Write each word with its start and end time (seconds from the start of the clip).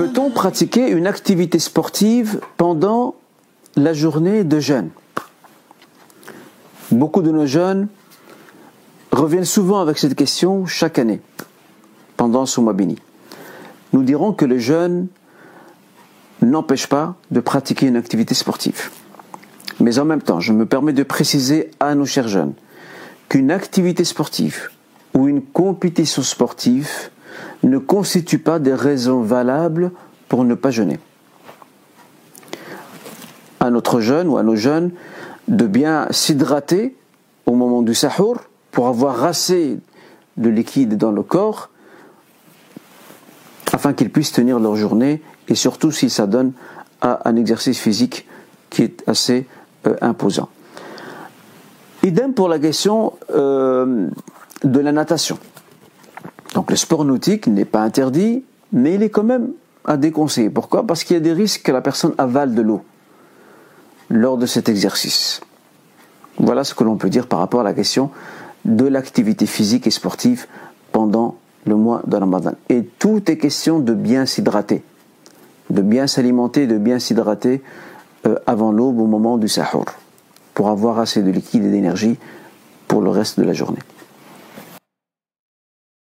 Peut-on 0.00 0.30
pratiquer 0.30 0.88
une 0.88 1.06
activité 1.06 1.58
sportive 1.58 2.40
pendant 2.56 3.16
la 3.76 3.92
journée 3.92 4.44
de 4.44 4.58
jeûne? 4.58 4.88
Beaucoup 6.90 7.20
de 7.20 7.30
nos 7.30 7.44
jeunes 7.44 7.86
reviennent 9.12 9.44
souvent 9.44 9.78
avec 9.78 9.98
cette 9.98 10.14
question 10.14 10.64
chaque 10.64 10.98
année, 10.98 11.20
pendant 12.16 12.46
ce 12.46 12.62
mois 12.62 12.72
béni. 12.72 12.96
Nous 13.92 14.02
dirons 14.02 14.32
que 14.32 14.46
le 14.46 14.56
jeûne 14.56 15.08
n'empêche 16.40 16.86
pas 16.86 17.16
de 17.30 17.40
pratiquer 17.40 17.84
une 17.84 17.96
activité 17.96 18.32
sportive. 18.32 18.88
Mais 19.80 19.98
en 19.98 20.06
même 20.06 20.22
temps, 20.22 20.40
je 20.40 20.54
me 20.54 20.64
permets 20.64 20.94
de 20.94 21.02
préciser 21.02 21.72
à 21.78 21.94
nos 21.94 22.06
chers 22.06 22.28
jeunes 22.28 22.54
qu'une 23.28 23.50
activité 23.50 24.04
sportive 24.04 24.70
ou 25.12 25.28
une 25.28 25.42
compétition 25.42 26.22
sportive 26.22 27.10
ne 27.62 27.78
constitue 27.78 28.38
pas 28.38 28.58
des 28.58 28.74
raisons 28.74 29.20
valables 29.20 29.92
pour 30.28 30.44
ne 30.44 30.54
pas 30.54 30.70
jeûner. 30.70 30.98
À 33.60 33.70
notre 33.70 34.00
jeune 34.00 34.28
ou 34.28 34.38
à 34.38 34.42
nos 34.42 34.56
jeunes 34.56 34.90
de 35.48 35.66
bien 35.66 36.06
s'hydrater 36.10 36.96
au 37.46 37.54
moment 37.54 37.82
du 37.82 37.94
sahur 37.94 38.36
pour 38.70 38.88
avoir 38.88 39.24
assez 39.24 39.78
de 40.36 40.48
liquide 40.48 40.96
dans 40.96 41.12
le 41.12 41.22
corps 41.22 41.70
afin 43.72 43.92
qu'ils 43.92 44.10
puissent 44.10 44.32
tenir 44.32 44.58
leur 44.58 44.76
journée 44.76 45.22
et 45.48 45.54
surtout 45.54 45.90
si 45.90 46.10
ça 46.10 46.26
donne 46.26 46.52
à 47.00 47.28
un 47.28 47.36
exercice 47.36 47.78
physique 47.78 48.26
qui 48.70 48.82
est 48.82 49.02
assez 49.06 49.46
euh, 49.86 49.96
imposant. 50.00 50.48
Idem 52.02 52.32
pour 52.32 52.48
la 52.48 52.58
question 52.58 53.12
euh, 53.34 54.06
de 54.64 54.80
la 54.80 54.92
natation. 54.92 55.38
Donc 56.54 56.70
le 56.70 56.76
sport 56.76 57.04
nautique 57.04 57.46
n'est 57.46 57.64
pas 57.64 57.82
interdit, 57.82 58.44
mais 58.72 58.94
il 58.94 59.02
est 59.02 59.10
quand 59.10 59.22
même 59.22 59.50
à 59.84 59.96
déconseiller. 59.96 60.50
Pourquoi? 60.50 60.86
Parce 60.86 61.04
qu'il 61.04 61.14
y 61.14 61.16
a 61.16 61.22
des 61.22 61.32
risques 61.32 61.62
que 61.62 61.72
la 61.72 61.80
personne 61.80 62.14
avale 62.18 62.54
de 62.54 62.62
l'eau 62.62 62.82
lors 64.08 64.36
de 64.36 64.46
cet 64.46 64.68
exercice. 64.68 65.40
Voilà 66.38 66.64
ce 66.64 66.74
que 66.74 66.84
l'on 66.84 66.96
peut 66.96 67.10
dire 67.10 67.26
par 67.26 67.38
rapport 67.38 67.60
à 67.60 67.64
la 67.64 67.74
question 67.74 68.10
de 68.64 68.86
l'activité 68.86 69.46
physique 69.46 69.86
et 69.86 69.90
sportive 69.90 70.46
pendant 70.92 71.36
le 71.66 71.76
mois 71.76 72.02
de 72.06 72.16
Ramadan. 72.16 72.52
Et 72.68 72.84
tout 72.98 73.30
est 73.30 73.36
question 73.36 73.78
de 73.78 73.94
bien 73.94 74.26
s'hydrater, 74.26 74.82
de 75.70 75.82
bien 75.82 76.06
s'alimenter, 76.06 76.66
de 76.66 76.78
bien 76.78 76.98
s'hydrater 76.98 77.62
euh, 78.26 78.36
avant 78.46 78.72
l'aube 78.72 78.98
au 78.98 79.06
moment 79.06 79.38
du 79.38 79.48
sahur, 79.48 79.84
pour 80.54 80.68
avoir 80.68 80.98
assez 80.98 81.22
de 81.22 81.30
liquide 81.30 81.64
et 81.64 81.70
d'énergie 81.70 82.18
pour 82.88 83.02
le 83.02 83.10
reste 83.10 83.38
de 83.38 83.44
la 83.44 83.52
journée. 83.52 83.78